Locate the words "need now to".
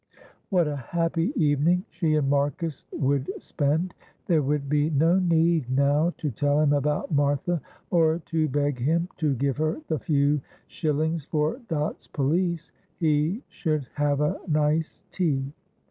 5.19-6.31